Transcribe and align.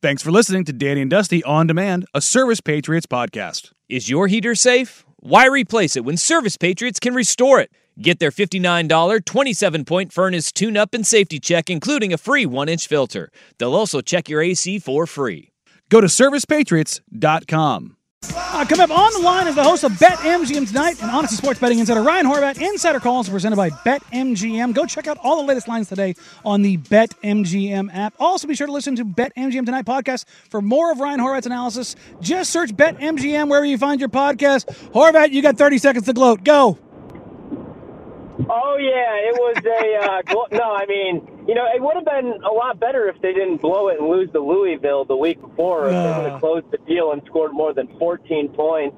Thanks 0.00 0.22
for 0.22 0.30
listening 0.30 0.64
to 0.66 0.72
Danny 0.72 1.00
and 1.00 1.10
Dusty 1.10 1.42
On 1.42 1.66
Demand, 1.66 2.06
a 2.14 2.20
Service 2.20 2.60
Patriots 2.60 3.06
podcast. 3.06 3.72
Is 3.88 4.08
your 4.08 4.28
heater 4.28 4.54
safe? 4.54 5.04
Why 5.16 5.46
replace 5.46 5.96
it 5.96 6.04
when 6.04 6.16
Service 6.16 6.56
Patriots 6.56 7.00
can 7.00 7.14
restore 7.16 7.58
it? 7.58 7.72
Get 8.00 8.20
their 8.20 8.30
$59 8.30 9.24
27 9.24 9.84
point 9.84 10.12
furnace 10.12 10.52
tune 10.52 10.76
up 10.76 10.94
and 10.94 11.04
safety 11.04 11.40
check, 11.40 11.68
including 11.68 12.12
a 12.12 12.18
free 12.18 12.46
1 12.46 12.68
inch 12.68 12.86
filter. 12.86 13.32
They'll 13.58 13.74
also 13.74 14.00
check 14.00 14.28
your 14.28 14.40
AC 14.40 14.78
for 14.78 15.04
free. 15.04 15.50
Go 15.88 16.00
to 16.00 16.06
ServicePatriots.com. 16.06 17.97
Uh, 18.58 18.64
coming 18.64 18.82
up 18.82 18.90
on 18.90 19.12
the 19.12 19.20
line 19.20 19.46
is 19.46 19.54
the 19.54 19.62
host 19.62 19.84
of 19.84 19.96
Bet 20.00 20.18
MGM 20.18 20.66
tonight 20.66 21.00
and 21.00 21.10
Audacy 21.10 21.36
Sports 21.36 21.60
Betting 21.60 21.78
Insider 21.78 22.02
Ryan 22.02 22.26
Horvat. 22.26 22.60
Insider 22.60 22.98
calls 22.98 23.28
presented 23.28 23.54
by 23.54 23.70
Bet 23.84 24.02
MGM. 24.12 24.74
Go 24.74 24.86
check 24.86 25.06
out 25.06 25.18
all 25.22 25.36
the 25.36 25.46
latest 25.46 25.68
lines 25.68 25.88
today 25.88 26.16
on 26.44 26.62
the 26.62 26.78
Bet 26.78 27.10
MGM 27.22 27.94
app. 27.94 28.14
Also, 28.18 28.48
be 28.48 28.56
sure 28.56 28.66
to 28.66 28.72
listen 28.72 28.96
to 28.96 29.04
Bet 29.04 29.32
MGM 29.36 29.64
Tonight 29.64 29.84
podcast 29.84 30.24
for 30.50 30.60
more 30.60 30.90
of 30.90 30.98
Ryan 30.98 31.20
Horvat's 31.20 31.46
analysis. 31.46 31.94
Just 32.20 32.50
search 32.50 32.76
Bet 32.76 32.98
MGM 32.98 33.48
wherever 33.48 33.66
you 33.66 33.78
find 33.78 34.00
your 34.00 34.08
podcast. 34.08 34.64
Horvat, 34.90 35.30
you 35.30 35.40
got 35.40 35.56
30 35.56 35.78
seconds 35.78 36.06
to 36.06 36.12
gloat. 36.12 36.42
Go. 36.42 36.78
Oh 38.78 38.80
yeah, 38.80 39.28
it 39.28 39.34
was 39.34 39.56
a 39.66 40.06
uh, 40.06 40.56
no. 40.56 40.72
I 40.72 40.86
mean, 40.86 41.46
you 41.48 41.54
know, 41.54 41.66
it 41.66 41.82
would 41.82 41.96
have 41.96 42.04
been 42.04 42.40
a 42.44 42.52
lot 42.52 42.78
better 42.78 43.08
if 43.08 43.20
they 43.20 43.32
didn't 43.32 43.56
blow 43.56 43.88
it 43.88 43.98
and 43.98 44.08
lose 44.08 44.30
to 44.32 44.40
Louisville 44.40 45.04
the 45.04 45.16
week 45.16 45.40
before. 45.40 45.86
If 45.86 45.92
they 45.92 46.22
would 46.22 46.30
have 46.30 46.40
closed 46.40 46.70
the 46.70 46.78
deal 46.86 47.10
and 47.10 47.20
scored 47.26 47.52
more 47.52 47.74
than 47.74 47.88
14 47.98 48.50
points 48.50 48.96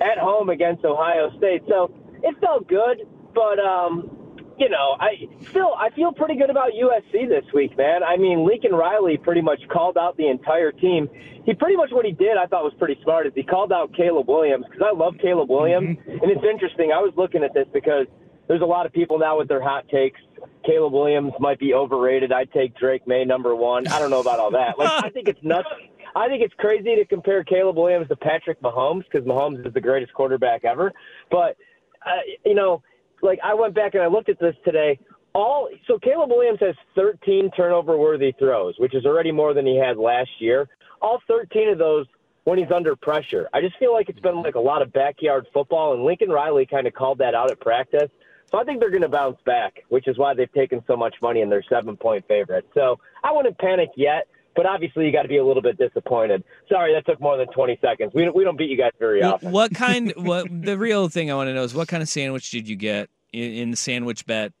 at 0.00 0.18
home 0.18 0.50
against 0.50 0.84
Ohio 0.84 1.30
State. 1.38 1.62
So 1.68 1.94
it 2.24 2.34
felt 2.40 2.66
good, 2.66 3.06
but 3.32 3.60
um, 3.60 4.10
you 4.58 4.68
know, 4.68 4.96
I 4.98 5.28
still 5.50 5.72
I 5.78 5.90
feel 5.90 6.10
pretty 6.10 6.34
good 6.34 6.50
about 6.50 6.70
USC 6.72 7.28
this 7.28 7.44
week, 7.54 7.78
man. 7.78 8.02
I 8.02 8.16
mean, 8.16 8.44
Lincoln 8.44 8.72
Riley 8.72 9.18
pretty 9.18 9.40
much 9.40 9.60
called 9.68 9.96
out 9.96 10.16
the 10.16 10.26
entire 10.26 10.72
team. 10.72 11.08
He 11.46 11.54
pretty 11.54 11.76
much 11.76 11.90
what 11.92 12.04
he 12.04 12.12
did, 12.12 12.36
I 12.36 12.46
thought 12.46 12.64
was 12.64 12.74
pretty 12.76 12.98
smart, 13.04 13.28
is 13.28 13.32
he 13.36 13.44
called 13.44 13.72
out 13.72 13.94
Caleb 13.94 14.28
Williams 14.28 14.64
because 14.68 14.82
I 14.84 14.96
love 14.96 15.14
Caleb 15.22 15.48
Williams, 15.48 15.98
and 16.06 16.30
it's 16.30 16.44
interesting. 16.44 16.90
I 16.90 16.98
was 16.98 17.12
looking 17.16 17.44
at 17.44 17.54
this 17.54 17.66
because 17.72 18.06
there's 18.48 18.62
a 18.62 18.66
lot 18.66 18.86
of 18.86 18.92
people 18.92 19.18
now 19.18 19.38
with 19.38 19.48
their 19.48 19.62
hot 19.62 19.88
takes. 19.88 20.20
Caleb 20.64 20.92
Williams 20.92 21.32
might 21.40 21.58
be 21.58 21.74
overrated. 21.74 22.32
I'd 22.32 22.52
take 22.52 22.76
Drake 22.76 23.06
Maye 23.06 23.24
number 23.24 23.54
one. 23.54 23.86
I 23.88 23.98
don't 23.98 24.10
know 24.10 24.20
about 24.20 24.38
all 24.38 24.50
that. 24.52 24.78
Like 24.78 25.04
I 25.04 25.10
think 25.10 25.28
it's 25.28 25.42
nuts. 25.42 25.68
I 26.14 26.28
think 26.28 26.42
it's 26.42 26.54
crazy 26.54 26.94
to 26.96 27.04
compare 27.06 27.42
Caleb 27.44 27.76
Williams 27.76 28.08
to 28.08 28.16
Patrick 28.16 28.60
Mahomes 28.60 29.04
because 29.10 29.26
Mahomes 29.26 29.66
is 29.66 29.72
the 29.72 29.80
greatest 29.80 30.12
quarterback 30.12 30.64
ever. 30.64 30.92
But 31.30 31.56
uh, 32.04 32.20
you 32.44 32.54
know, 32.54 32.82
like 33.22 33.38
I 33.42 33.54
went 33.54 33.74
back 33.74 33.94
and 33.94 34.02
I 34.02 34.08
looked 34.08 34.28
at 34.28 34.38
this 34.38 34.54
today. 34.64 34.98
All 35.34 35.68
so 35.86 35.98
Caleb 35.98 36.30
Williams 36.30 36.60
has 36.60 36.74
13 36.94 37.50
turnover 37.56 37.96
worthy 37.96 38.32
throws, 38.38 38.74
which 38.78 38.94
is 38.94 39.06
already 39.06 39.32
more 39.32 39.54
than 39.54 39.64
he 39.64 39.76
had 39.76 39.96
last 39.96 40.30
year. 40.38 40.68
All 41.00 41.20
13 41.26 41.70
of 41.70 41.78
those 41.78 42.06
when 42.44 42.58
he's 42.58 42.70
under 42.70 42.96
pressure. 42.96 43.48
I 43.52 43.60
just 43.60 43.78
feel 43.78 43.92
like 43.92 44.08
it's 44.08 44.20
been 44.20 44.42
like 44.42 44.56
a 44.56 44.60
lot 44.60 44.82
of 44.82 44.92
backyard 44.92 45.46
football, 45.54 45.94
and 45.94 46.04
Lincoln 46.04 46.28
Riley 46.28 46.66
kind 46.66 46.86
of 46.86 46.92
called 46.92 47.18
that 47.18 47.34
out 47.34 47.50
at 47.50 47.60
practice. 47.60 48.10
So 48.52 48.58
I 48.58 48.64
think 48.64 48.78
they're 48.80 48.90
going 48.90 49.02
to 49.02 49.08
bounce 49.08 49.38
back, 49.44 49.82
which 49.88 50.06
is 50.06 50.18
why 50.18 50.34
they've 50.34 50.52
taken 50.52 50.84
so 50.86 50.94
much 50.96 51.14
money 51.22 51.40
and 51.40 51.50
they're 51.50 51.64
seven 51.68 51.96
point 51.96 52.24
favorite. 52.28 52.68
So 52.74 53.00
I 53.24 53.32
wouldn't 53.32 53.56
panic 53.58 53.88
yet, 53.96 54.28
but 54.54 54.66
obviously 54.66 55.06
you 55.06 55.12
got 55.12 55.22
to 55.22 55.28
be 55.28 55.38
a 55.38 55.44
little 55.44 55.62
bit 55.62 55.78
disappointed. 55.78 56.44
Sorry, 56.68 56.92
that 56.92 57.06
took 57.06 57.18
more 57.20 57.38
than 57.38 57.46
20 57.48 57.78
seconds. 57.80 58.12
We 58.14 58.24
don't, 58.26 58.36
we 58.36 58.44
don't 58.44 58.58
beat 58.58 58.68
you 58.68 58.76
guys 58.76 58.92
very 58.98 59.22
often. 59.22 59.50
what 59.52 59.74
kind? 59.74 60.12
What 60.16 60.46
the 60.50 60.76
real 60.78 61.08
thing 61.08 61.30
I 61.30 61.34
want 61.34 61.48
to 61.48 61.54
know 61.54 61.62
is 61.64 61.74
what 61.74 61.88
kind 61.88 62.02
of 62.02 62.08
sandwich 62.08 62.50
did 62.50 62.68
you 62.68 62.76
get 62.76 63.08
in, 63.32 63.52
in 63.52 63.70
the 63.70 63.76
sandwich 63.76 64.26
bet 64.26 64.52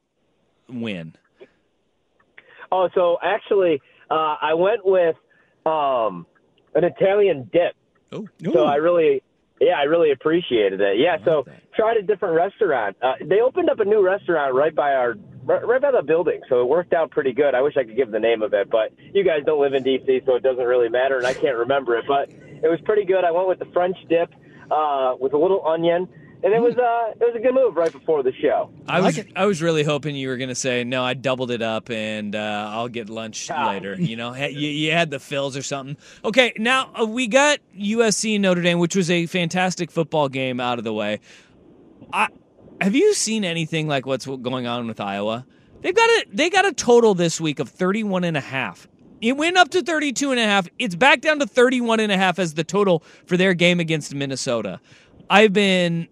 win? 0.68 1.14
Oh, 2.70 2.88
so 2.94 3.18
actually, 3.22 3.82
uh, 4.10 4.36
I 4.40 4.54
went 4.54 4.86
with 4.86 5.16
um, 5.66 6.26
an 6.74 6.84
Italian 6.84 7.50
dip. 7.52 7.74
Oh, 8.10 8.26
So 8.52 8.64
I 8.64 8.76
really, 8.76 9.22
yeah, 9.62 9.78
I 9.78 9.84
really 9.84 10.10
appreciated 10.10 10.80
it. 10.80 10.98
Yeah, 10.98 11.18
so 11.24 11.44
tried 11.74 11.96
a 11.96 12.02
different 12.02 12.34
restaurant. 12.34 12.96
Uh, 13.00 13.14
they 13.24 13.40
opened 13.40 13.70
up 13.70 13.80
a 13.80 13.84
new 13.84 14.04
restaurant 14.04 14.54
right 14.54 14.74
by 14.74 14.92
our, 14.92 15.14
right, 15.44 15.66
right 15.66 15.80
by 15.80 15.92
the 15.92 16.02
building, 16.02 16.40
so 16.48 16.60
it 16.60 16.68
worked 16.68 16.92
out 16.92 17.10
pretty 17.10 17.32
good. 17.32 17.54
I 17.54 17.62
wish 17.62 17.76
I 17.76 17.84
could 17.84 17.96
give 17.96 18.10
the 18.10 18.18
name 18.18 18.42
of 18.42 18.52
it, 18.54 18.70
but 18.70 18.92
you 19.14 19.24
guys 19.24 19.40
don't 19.46 19.60
live 19.60 19.74
in 19.74 19.84
DC, 19.84 20.26
so 20.26 20.34
it 20.34 20.42
doesn't 20.42 20.64
really 20.64 20.88
matter, 20.88 21.16
and 21.16 21.26
I 21.26 21.34
can't 21.34 21.56
remember 21.56 21.96
it. 21.96 22.04
But 22.08 22.30
it 22.30 22.68
was 22.68 22.80
pretty 22.84 23.04
good. 23.04 23.24
I 23.24 23.30
went 23.30 23.48
with 23.48 23.60
the 23.60 23.70
French 23.72 23.96
dip 24.08 24.34
uh, 24.70 25.14
with 25.18 25.32
a 25.32 25.38
little 25.38 25.64
onion, 25.66 26.08
and 26.44 26.52
it 26.52 26.60
was 26.60 26.74
uh, 26.76 27.12
it 27.12 27.20
was 27.20 27.36
a 27.36 27.38
good 27.38 27.54
move 27.54 27.76
right 27.76 27.92
before 27.92 28.22
the 28.22 28.32
show. 28.32 28.70
I 28.88 29.00
was 29.00 29.20
I 29.36 29.46
was 29.46 29.62
really 29.62 29.84
hoping 29.84 30.16
you 30.16 30.28
were 30.28 30.36
going 30.36 30.48
to 30.48 30.54
say 30.54 30.82
no. 30.82 31.04
I 31.04 31.14
doubled 31.14 31.50
it 31.50 31.62
up 31.62 31.90
and 31.90 32.34
uh, 32.34 32.70
I'll 32.72 32.88
get 32.88 33.08
lunch 33.08 33.48
later. 33.48 33.94
You 33.98 34.16
know, 34.16 34.34
you, 34.34 34.68
you 34.68 34.92
had 34.92 35.10
the 35.10 35.20
fills 35.20 35.56
or 35.56 35.62
something. 35.62 35.96
Okay, 36.24 36.52
now 36.56 36.90
uh, 37.00 37.06
we 37.06 37.28
got 37.28 37.60
USC 37.78 38.34
and 38.34 38.42
Notre 38.42 38.62
Dame, 38.62 38.78
which 38.78 38.96
was 38.96 39.10
a 39.10 39.26
fantastic 39.26 39.90
football 39.90 40.28
game 40.28 40.58
out 40.58 40.78
of 40.78 40.84
the 40.84 40.92
way. 40.92 41.20
I, 42.12 42.28
have 42.80 42.94
you 42.96 43.14
seen 43.14 43.44
anything 43.44 43.86
like 43.86 44.06
what's 44.06 44.26
going 44.26 44.66
on 44.66 44.88
with 44.88 45.00
Iowa? 45.00 45.46
They've 45.82 45.94
got 45.94 46.08
a 46.08 46.26
they 46.32 46.50
got 46.50 46.66
a 46.66 46.72
total 46.72 47.14
this 47.14 47.40
week 47.40 47.60
of 47.60 47.68
31 47.68 48.24
and 48.24 48.36
a 48.36 48.40
half. 48.40 48.88
It 49.20 49.36
went 49.36 49.56
up 49.56 49.68
to 49.70 49.82
32 49.82 50.32
and 50.32 50.40
a 50.40 50.44
half. 50.44 50.66
It's 50.80 50.96
back 50.96 51.20
down 51.20 51.38
to 51.38 51.46
31 51.46 52.00
and 52.00 52.10
a 52.10 52.16
half 52.16 52.40
as 52.40 52.54
the 52.54 52.64
total 52.64 53.04
for 53.26 53.36
their 53.36 53.54
game 53.54 53.78
against 53.78 54.12
Minnesota. 54.12 54.80
I've 55.30 55.52
been 55.52 56.08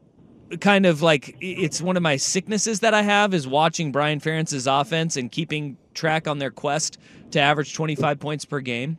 kind 0.59 0.87
of 0.87 1.03
like 1.03 1.37
it's 1.41 1.81
one 1.81 1.97
of 1.97 2.03
my 2.03 2.17
sicknesses 2.17 2.81
that 2.81 2.95
I 2.95 3.03
have 3.03 3.35
is 3.35 3.47
watching 3.47 3.93
Brian 3.93 4.21
Ferentz's 4.21 4.67
offense 4.67 5.17
and 5.17 5.31
keeping 5.31 5.77
track 5.95 6.27
on 6.27 6.39
their 6.39 6.51
quest 6.51 6.99
to 7.33 7.41
average 7.41 7.75
25 7.75 8.19
points 8.19 8.45
per 8.45 8.61
game. 8.61 8.99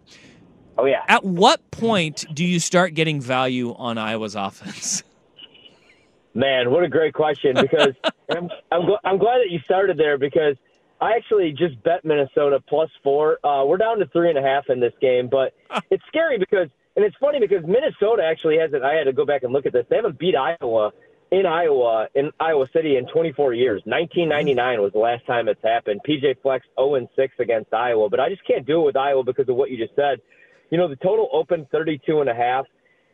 Oh 0.77 0.85
yeah. 0.85 1.03
At 1.07 1.23
what 1.23 1.69
point 1.71 2.25
do 2.33 2.45
you 2.45 2.59
start 2.59 2.93
getting 2.93 3.21
value 3.21 3.75
on 3.75 3.97
Iowa's 3.97 4.35
offense? 4.35 5.03
Man, 6.33 6.71
what 6.71 6.83
a 6.83 6.87
great 6.87 7.13
question! 7.13 7.57
Because 7.59 7.89
I'm 8.31 8.49
I'm, 8.71 8.81
gl- 8.83 8.99
I'm 9.03 9.17
glad 9.17 9.39
that 9.39 9.49
you 9.49 9.59
started 9.65 9.97
there 9.97 10.17
because 10.17 10.55
I 11.01 11.11
actually 11.13 11.51
just 11.51 11.81
bet 11.83 12.05
Minnesota 12.05 12.63
plus 12.69 12.89
four. 13.03 13.45
Uh, 13.45 13.65
we're 13.65 13.77
down 13.77 13.99
to 13.99 14.05
three 14.07 14.29
and 14.29 14.37
a 14.37 14.41
half 14.41 14.69
in 14.69 14.79
this 14.79 14.93
game, 15.01 15.27
but 15.29 15.53
it's 15.91 16.03
scary 16.07 16.37
because 16.37 16.69
and 16.95 17.03
it's 17.03 17.15
funny 17.19 17.39
because 17.39 17.65
Minnesota 17.65 18.23
actually 18.23 18.57
hasn't. 18.57 18.83
I 18.83 18.93
had 18.93 19.05
to 19.05 19.13
go 19.13 19.25
back 19.25 19.43
and 19.43 19.51
look 19.51 19.65
at 19.65 19.73
this. 19.73 19.85
They 19.89 19.97
haven't 19.97 20.17
beat 20.17 20.35
Iowa 20.35 20.91
in 21.31 21.45
Iowa 21.45 22.07
in 22.13 22.31
Iowa 22.39 22.67
City 22.73 22.97
in 22.97 23.07
24 23.07 23.53
years. 23.53 23.81
1999 23.85 24.81
was 24.81 24.91
the 24.91 24.99
last 24.99 25.25
time 25.25 25.47
it's 25.47 25.63
happened. 25.63 26.01
PJ 26.07 26.41
Fleck's 26.41 26.67
0 26.77 26.95
and 26.95 27.07
6 27.15 27.33
against 27.39 27.73
Iowa, 27.73 28.09
but 28.09 28.19
I 28.19 28.29
just 28.29 28.45
can't 28.45 28.65
do 28.65 28.81
it 28.81 28.85
with 28.85 28.97
Iowa 28.97 29.23
because 29.23 29.47
of 29.47 29.55
what 29.55 29.71
you 29.71 29.77
just 29.77 29.95
said. 29.95 30.19
You 30.69 30.77
know, 30.77 30.87
the 30.87 30.97
total 30.97 31.29
opened 31.33 31.67
32 31.71 32.21
and 32.21 32.29
a 32.29 32.35
half 32.35 32.65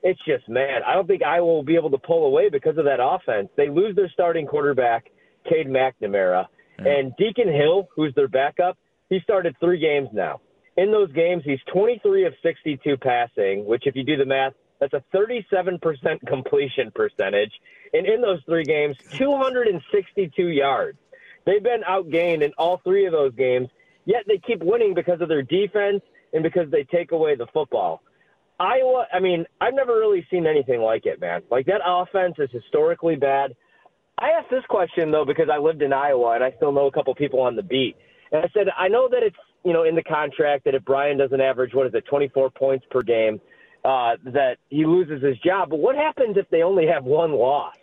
it's 0.03 0.19
just 0.25 0.47
man, 0.47 0.81
I 0.85 0.93
don't 0.93 1.07
think 1.07 1.23
Iowa 1.23 1.45
will 1.45 1.63
be 1.63 1.75
able 1.75 1.91
to 1.91 1.97
pull 1.97 2.25
away 2.25 2.49
because 2.49 2.77
of 2.77 2.85
that 2.85 2.99
offense. 3.01 3.49
They 3.57 3.69
lose 3.69 3.95
their 3.95 4.09
starting 4.13 4.45
quarterback, 4.45 5.05
Cade 5.49 5.67
McNamara, 5.67 6.45
mm. 6.79 6.87
and 6.87 7.13
Deacon 7.17 7.51
Hill, 7.51 7.87
who's 7.95 8.13
their 8.15 8.27
backup. 8.27 8.77
He 9.09 9.19
started 9.23 9.55
three 9.59 9.79
games 9.79 10.09
now. 10.13 10.41
In 10.77 10.91
those 10.91 11.11
games, 11.11 11.43
he's 11.45 11.59
23 11.73 12.25
of 12.25 12.33
62 12.43 12.97
passing, 12.97 13.65
which, 13.65 13.83
if 13.85 13.95
you 13.95 14.03
do 14.03 14.15
the 14.15 14.25
math, 14.25 14.53
that's 14.79 14.93
a 14.93 15.03
37% 15.15 15.79
completion 16.27 16.91
percentage. 16.93 17.51
And 17.93 18.05
in 18.05 18.21
those 18.21 18.39
three 18.45 18.63
games, 18.63 18.97
262 19.11 20.47
yards. 20.47 20.97
They've 21.45 21.63
been 21.63 21.81
outgained 21.87 22.43
in 22.43 22.51
all 22.57 22.81
three 22.83 23.05
of 23.05 23.13
those 23.13 23.33
games, 23.33 23.69
yet 24.05 24.23
they 24.27 24.37
keep 24.37 24.61
winning 24.61 24.93
because 24.93 25.21
of 25.21 25.29
their 25.29 25.41
defense 25.41 26.01
and 26.33 26.43
because 26.43 26.69
they 26.69 26.83
take 26.83 27.11
away 27.11 27.35
the 27.35 27.47
football. 27.53 28.01
Iowa, 28.59 29.05
I 29.13 29.19
mean, 29.19 29.45
I've 29.61 29.73
never 29.73 29.93
really 29.93 30.25
seen 30.31 30.47
anything 30.47 30.81
like 30.81 31.05
it, 31.05 31.21
man. 31.21 31.43
Like 31.49 31.67
that 31.67 31.81
offense 31.85 32.35
is 32.39 32.49
historically 32.51 33.15
bad. 33.15 33.55
I 34.19 34.31
asked 34.31 34.49
this 34.49 34.63
question 34.67 35.11
though 35.11 35.25
because 35.25 35.47
I 35.51 35.57
lived 35.57 35.81
in 35.81 35.93
Iowa 35.93 36.31
and 36.33 36.43
I 36.43 36.51
still 36.57 36.71
know 36.71 36.87
a 36.87 36.91
couple 36.91 37.13
people 37.13 37.39
on 37.39 37.55
the 37.55 37.63
beat. 37.63 37.95
And 38.31 38.43
I 38.43 38.49
said, 38.53 38.67
I 38.75 38.87
know 38.87 39.07
that 39.09 39.21
it's 39.21 39.37
you 39.63 39.73
know 39.73 39.83
in 39.83 39.95
the 39.95 40.03
contract 40.03 40.65
that 40.65 40.73
if 40.73 40.83
Brian 40.83 41.17
doesn't 41.17 41.39
average 41.39 41.73
what 41.73 41.87
is 41.87 41.93
it, 41.93 42.05
24 42.09 42.49
points 42.51 42.85
per 42.89 43.03
game, 43.03 43.39
uh, 43.87 44.17
that 44.25 44.57
he 44.69 44.85
loses 44.85 45.23
his 45.23 45.37
job. 45.39 45.69
But 45.69 45.79
what 45.79 45.95
happens 45.95 46.35
if 46.35 46.49
they 46.49 46.61
only 46.61 46.87
have 46.87 47.05
one 47.05 47.31
loss? 47.31 47.75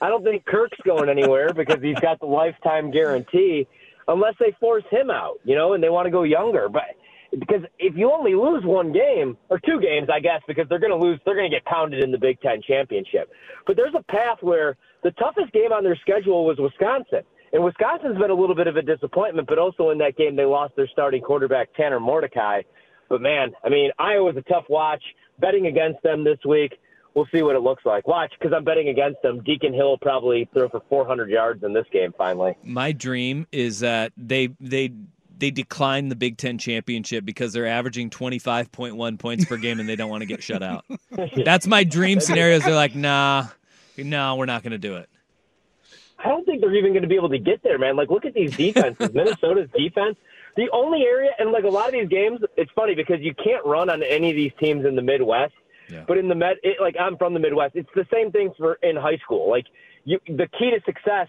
I 0.00 0.08
don't 0.08 0.24
think 0.24 0.44
Kirk's 0.44 0.78
going 0.84 1.08
anywhere 1.08 1.54
because 1.54 1.80
he's 1.80 1.98
got 2.00 2.18
the 2.18 2.26
lifetime 2.26 2.90
guarantee, 2.90 3.68
unless 4.08 4.34
they 4.40 4.52
force 4.58 4.82
him 4.90 5.10
out, 5.10 5.38
you 5.44 5.54
know, 5.54 5.74
and 5.74 5.82
they 5.82 5.90
want 5.90 6.06
to 6.06 6.10
go 6.10 6.24
younger. 6.24 6.68
But 6.68 6.96
because 7.38 7.62
if 7.78 7.96
you 7.96 8.10
only 8.10 8.34
lose 8.34 8.64
one 8.64 8.92
game 8.92 9.36
or 9.48 9.60
two 9.60 9.80
games, 9.80 10.08
I 10.12 10.18
guess, 10.18 10.42
because 10.48 10.68
they're 10.68 10.80
going 10.80 10.90
to 10.90 10.98
lose, 10.98 11.20
they're 11.24 11.36
going 11.36 11.48
to 11.48 11.56
get 11.56 11.64
pounded 11.66 12.02
in 12.02 12.10
the 12.10 12.18
Big 12.18 12.40
Ten 12.40 12.60
championship. 12.60 13.30
But 13.64 13.76
there's 13.76 13.94
a 13.96 14.02
path 14.10 14.38
where 14.40 14.76
the 15.04 15.12
toughest 15.12 15.52
game 15.52 15.72
on 15.72 15.84
their 15.84 15.96
schedule 16.02 16.44
was 16.44 16.58
Wisconsin. 16.58 17.22
And 17.52 17.62
Wisconsin's 17.62 18.18
been 18.18 18.32
a 18.32 18.34
little 18.34 18.56
bit 18.56 18.66
of 18.66 18.74
a 18.74 18.82
disappointment, 18.82 19.46
but 19.46 19.60
also 19.60 19.90
in 19.90 19.98
that 19.98 20.16
game 20.16 20.34
they 20.34 20.44
lost 20.44 20.74
their 20.74 20.88
starting 20.88 21.22
quarterback 21.22 21.72
Tanner 21.74 22.00
Mordecai. 22.00 22.62
But 23.08 23.20
man, 23.20 23.52
I 23.62 23.68
mean, 23.68 23.90
Iowa's 23.98 24.36
a 24.36 24.42
tough 24.42 24.64
watch. 24.68 25.02
Betting 25.38 25.66
against 25.66 26.02
them 26.02 26.22
this 26.22 26.38
week, 26.44 26.78
we'll 27.14 27.26
see 27.34 27.42
what 27.42 27.56
it 27.56 27.60
looks 27.60 27.84
like. 27.84 28.06
Watch, 28.06 28.32
because 28.38 28.54
I'm 28.54 28.64
betting 28.64 28.88
against 28.88 29.20
them. 29.22 29.42
Deacon 29.42 29.74
Hill 29.74 29.98
probably 29.98 30.48
throw 30.52 30.68
for 30.68 30.80
400 30.88 31.28
yards 31.28 31.64
in 31.64 31.72
this 31.72 31.86
game. 31.92 32.14
Finally, 32.16 32.56
my 32.62 32.92
dream 32.92 33.46
is 33.50 33.80
that 33.80 34.12
they 34.16 34.50
they 34.60 34.92
they 35.38 35.50
decline 35.50 36.08
the 36.08 36.16
Big 36.16 36.36
Ten 36.36 36.58
championship 36.58 37.24
because 37.24 37.52
they're 37.52 37.66
averaging 37.66 38.10
25.1 38.10 39.18
points 39.18 39.44
per 39.44 39.56
game 39.56 39.80
and 39.80 39.88
they 39.88 39.96
don't 39.96 40.10
want 40.10 40.22
to 40.22 40.26
get 40.26 40.42
shut 40.42 40.62
out. 40.62 40.84
That's 41.44 41.66
my 41.66 41.84
dream 41.84 42.20
scenario. 42.20 42.56
Is 42.56 42.64
They're 42.64 42.74
like, 42.74 42.94
nah, 42.94 43.48
no, 43.98 44.36
we're 44.36 44.46
not 44.46 44.62
going 44.62 44.72
to 44.72 44.78
do 44.78 44.96
it. 44.96 45.08
I 46.18 46.28
don't 46.28 46.46
think 46.46 46.60
they're 46.60 46.74
even 46.74 46.92
going 46.92 47.02
to 47.02 47.08
be 47.08 47.16
able 47.16 47.28
to 47.30 47.38
get 47.38 47.62
there, 47.62 47.78
man. 47.78 47.96
Like, 47.96 48.08
look 48.10 48.24
at 48.24 48.32
these 48.32 48.56
defenses. 48.56 49.10
Minnesota's 49.14 49.68
defense. 49.76 50.16
The 50.56 50.68
only 50.72 51.02
area, 51.02 51.30
and 51.38 51.50
like 51.50 51.64
a 51.64 51.68
lot 51.68 51.86
of 51.86 51.92
these 51.92 52.08
games, 52.08 52.40
it's 52.56 52.70
funny 52.76 52.94
because 52.94 53.16
you 53.20 53.34
can't 53.34 53.64
run 53.66 53.90
on 53.90 54.02
any 54.02 54.30
of 54.30 54.36
these 54.36 54.52
teams 54.60 54.86
in 54.86 54.94
the 54.94 55.02
Midwest. 55.02 55.54
Yeah. 55.90 56.04
But 56.06 56.18
in 56.18 56.28
the 56.28 56.34
Med, 56.34 56.56
it, 56.62 56.76
like 56.80 56.94
I'm 56.98 57.16
from 57.16 57.34
the 57.34 57.40
Midwest, 57.40 57.74
it's 57.74 57.90
the 57.94 58.06
same 58.12 58.30
thing 58.30 58.52
for 58.56 58.74
in 58.82 58.96
high 58.96 59.18
school. 59.18 59.50
Like, 59.50 59.66
you, 60.04 60.18
the 60.26 60.48
key 60.58 60.70
to 60.70 60.80
success 60.86 61.28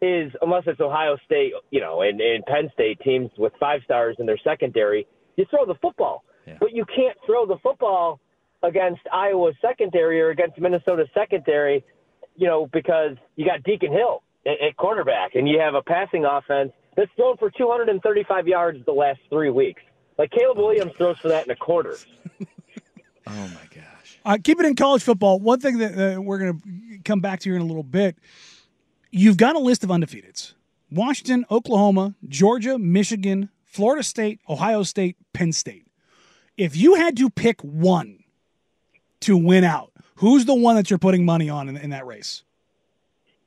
is 0.00 0.32
unless 0.40 0.62
it's 0.66 0.80
Ohio 0.80 1.16
State, 1.26 1.52
you 1.70 1.80
know, 1.80 2.02
and, 2.02 2.20
and 2.20 2.44
Penn 2.46 2.70
State 2.72 3.00
teams 3.00 3.30
with 3.36 3.52
five 3.60 3.82
stars 3.84 4.16
in 4.18 4.26
their 4.26 4.38
secondary, 4.38 5.06
you 5.36 5.44
throw 5.50 5.66
the 5.66 5.74
football. 5.82 6.24
Yeah. 6.46 6.56
But 6.58 6.72
you 6.72 6.84
can't 6.84 7.16
throw 7.26 7.46
the 7.46 7.58
football 7.62 8.20
against 8.62 9.00
Iowa's 9.12 9.54
secondary 9.60 10.20
or 10.20 10.30
against 10.30 10.58
Minnesota's 10.58 11.08
secondary, 11.12 11.84
you 12.36 12.46
know, 12.46 12.68
because 12.72 13.16
you 13.36 13.44
got 13.44 13.62
Deacon 13.62 13.92
Hill 13.92 14.22
at, 14.46 14.60
at 14.60 14.76
quarterback 14.76 15.34
and 15.34 15.48
you 15.48 15.58
have 15.58 15.74
a 15.74 15.82
passing 15.82 16.24
offense 16.24 16.72
that's 17.00 17.12
thrown 17.16 17.36
for 17.36 17.50
235 17.50 18.48
yards 18.48 18.84
the 18.84 18.92
last 18.92 19.20
three 19.30 19.50
weeks. 19.50 19.82
Like 20.18 20.30
Caleb 20.30 20.58
Williams 20.58 20.92
throws 20.96 21.18
for 21.18 21.28
that 21.28 21.46
in 21.46 21.50
a 21.50 21.56
quarter. 21.56 21.96
oh 22.40 22.46
my 23.26 23.66
gosh. 23.74 24.18
Uh, 24.24 24.36
keep 24.42 24.60
it 24.60 24.66
in 24.66 24.76
college 24.76 25.02
football. 25.02 25.40
One 25.40 25.60
thing 25.60 25.78
that 25.78 26.16
uh, 26.16 26.20
we're 26.20 26.38
going 26.38 26.60
to 26.60 26.98
come 27.04 27.20
back 27.20 27.40
to 27.40 27.48
here 27.48 27.56
in 27.56 27.62
a 27.62 27.66
little 27.66 27.82
bit 27.82 28.16
You've 29.12 29.36
got 29.36 29.56
a 29.56 29.58
list 29.58 29.82
of 29.82 29.90
undefeateds 29.90 30.54
Washington, 30.90 31.44
Oklahoma, 31.50 32.14
Georgia, 32.28 32.78
Michigan, 32.78 33.50
Florida 33.64 34.02
State, 34.02 34.40
Ohio 34.48 34.82
State, 34.82 35.16
Penn 35.32 35.52
State. 35.52 35.86
If 36.56 36.76
you 36.76 36.94
had 36.94 37.16
to 37.16 37.30
pick 37.30 37.60
one 37.62 38.22
to 39.20 39.36
win 39.36 39.64
out, 39.64 39.92
who's 40.16 40.44
the 40.44 40.54
one 40.54 40.76
that 40.76 40.90
you're 40.90 40.98
putting 40.98 41.24
money 41.24 41.48
on 41.48 41.68
in, 41.68 41.76
in 41.76 41.90
that 41.90 42.06
race? 42.06 42.44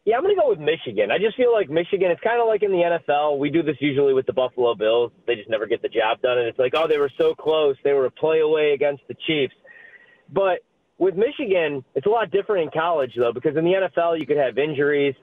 Yeah, 0.05 0.17
I'm 0.17 0.23
going 0.23 0.35
to 0.35 0.41
go 0.41 0.49
with 0.49 0.59
Michigan. 0.59 1.11
I 1.11 1.17
just 1.17 1.37
feel 1.37 1.53
like 1.53 1.69
Michigan, 1.69 2.11
it's 2.11 2.21
kind 2.21 2.41
of 2.41 2.47
like 2.47 2.61
in 2.61 2.71
the 2.71 2.99
NFL. 3.07 3.39
We 3.39 3.49
do 3.49 3.63
this 3.63 3.77
usually 3.79 4.13
with 4.13 4.25
the 4.25 4.33
Buffalo 4.33 4.75
Bills. 4.75 5.11
They 5.27 5.35
just 5.35 5.49
never 5.49 5.65
get 5.65 5.81
the 5.81 5.87
job 5.87 6.21
done. 6.21 6.37
And 6.37 6.47
it's 6.47 6.59
like, 6.59 6.73
oh, 6.75 6.87
they 6.87 6.97
were 6.97 7.11
so 7.17 7.33
close. 7.33 7.77
They 7.85 7.93
were 7.93 8.05
a 8.05 8.11
play 8.11 8.41
away 8.41 8.73
against 8.73 9.03
the 9.07 9.15
Chiefs. 9.25 9.53
But 10.33 10.59
with 10.97 11.15
Michigan, 11.15 11.85
it's 11.95 12.05
a 12.05 12.09
lot 12.09 12.31
different 12.31 12.63
in 12.63 12.71
college, 12.71 13.13
though, 13.17 13.31
because 13.31 13.55
in 13.55 13.63
the 13.63 13.71
NFL, 13.71 14.19
you 14.19 14.25
could 14.25 14.37
have 14.37 14.57
injuries. 14.57 15.15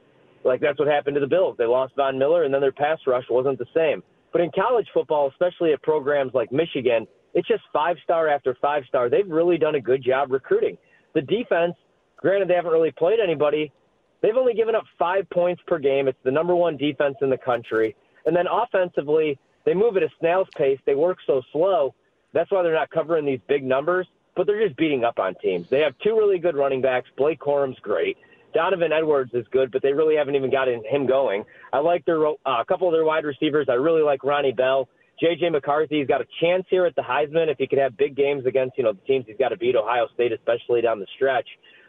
Like 0.44 0.60
that's 0.60 0.78
what 0.78 0.88
happened 0.88 1.14
to 1.14 1.20
the 1.20 1.26
Bills. 1.26 1.56
They 1.58 1.66
lost 1.66 1.94
Von 1.96 2.18
Miller, 2.18 2.44
and 2.44 2.54
then 2.54 2.62
their 2.62 2.72
pass 2.72 2.98
rush 3.06 3.24
wasn't 3.28 3.58
the 3.58 3.66
same. 3.74 4.02
But 4.32 4.40
in 4.40 4.50
college 4.54 4.86
football, 4.94 5.28
especially 5.28 5.72
at 5.72 5.82
programs 5.82 6.32
like 6.34 6.52
Michigan, 6.52 7.06
it's 7.34 7.46
just 7.46 7.62
five 7.72 7.96
star 8.02 8.28
after 8.28 8.56
five 8.60 8.84
star. 8.88 9.10
They've 9.10 9.28
really 9.28 9.58
done 9.58 9.74
a 9.74 9.80
good 9.80 10.02
job 10.02 10.32
recruiting. 10.32 10.78
The 11.14 11.22
defense, 11.22 11.74
granted, 12.16 12.48
they 12.48 12.54
haven't 12.54 12.72
really 12.72 12.92
played 12.92 13.18
anybody. 13.22 13.72
They've 14.22 14.36
only 14.36 14.54
given 14.54 14.74
up 14.74 14.84
five 14.98 15.28
points 15.30 15.62
per 15.66 15.78
game. 15.78 16.08
It's 16.08 16.18
the 16.24 16.30
number 16.30 16.54
one 16.54 16.76
defense 16.76 17.16
in 17.22 17.30
the 17.30 17.38
country. 17.38 17.96
And 18.26 18.36
then 18.36 18.46
offensively, 18.50 19.38
they 19.64 19.74
move 19.74 19.96
at 19.96 20.02
a 20.02 20.08
snail's 20.18 20.48
pace. 20.56 20.78
They 20.84 20.94
work 20.94 21.18
so 21.26 21.42
slow. 21.52 21.94
That's 22.32 22.50
why 22.50 22.62
they're 22.62 22.74
not 22.74 22.90
covering 22.90 23.24
these 23.24 23.40
big 23.48 23.64
numbers, 23.64 24.06
but 24.36 24.46
they're 24.46 24.64
just 24.64 24.76
beating 24.76 25.04
up 25.04 25.18
on 25.18 25.34
teams. 25.42 25.68
They 25.68 25.80
have 25.80 25.94
two 26.02 26.16
really 26.16 26.38
good 26.38 26.54
running 26.54 26.80
backs. 26.80 27.08
Blake 27.16 27.40
Corum's 27.40 27.78
great. 27.80 28.16
Donovan 28.54 28.92
Edwards 28.92 29.30
is 29.34 29.46
good, 29.52 29.70
but 29.70 29.82
they 29.82 29.92
really 29.92 30.16
haven't 30.16 30.34
even 30.34 30.50
gotten 30.50 30.82
him 30.84 31.06
going. 31.06 31.44
I 31.72 31.78
like 31.78 32.04
their 32.04 32.26
uh, 32.26 32.34
a 32.46 32.64
couple 32.66 32.88
of 32.88 32.92
their 32.92 33.04
wide 33.04 33.24
receivers. 33.24 33.66
I 33.68 33.74
really 33.74 34.02
like 34.02 34.24
Ronnie 34.24 34.52
Bell. 34.52 34.88
JJ 35.22 35.52
McCarthy's 35.52 36.06
got 36.06 36.20
a 36.20 36.26
chance 36.40 36.64
here 36.70 36.86
at 36.86 36.96
the 36.96 37.02
Heisman 37.02 37.48
if 37.48 37.58
he 37.58 37.66
could 37.66 37.78
have 37.78 37.96
big 37.96 38.16
games 38.16 38.46
against 38.46 38.76
you 38.78 38.84
know 38.84 38.92
the 38.92 39.00
teams 39.06 39.26
he's 39.28 39.36
got 39.38 39.50
to 39.50 39.56
beat, 39.56 39.76
Ohio 39.76 40.08
State 40.14 40.32
especially 40.32 40.80
down 40.80 40.98
the 40.98 41.06
stretch. 41.14 41.46